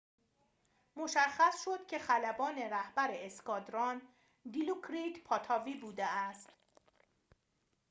[0.95, 4.01] مشخص شد که خلبان رهبر اسکادران
[4.51, 6.49] دیلوکریت پاتاوی بوده است